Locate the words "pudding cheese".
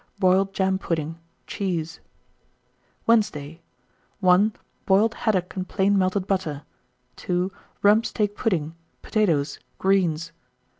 0.79-1.99